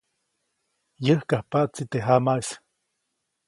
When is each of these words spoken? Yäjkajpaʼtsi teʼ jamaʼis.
Yäjkajpaʼtsi 1.05 1.83
teʼ 1.91 2.03
jamaʼis. 2.05 2.49